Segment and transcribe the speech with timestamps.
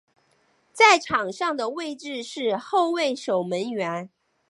[0.73, 4.09] 在场上的位置是后卫守门员。